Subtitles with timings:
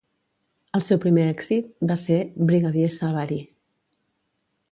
[0.77, 2.17] El seu primer èxit va ser
[2.51, 3.37] "Brigadier Sabari".